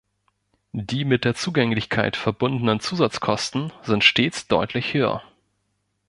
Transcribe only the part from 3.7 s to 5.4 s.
sind stets deutlich höher.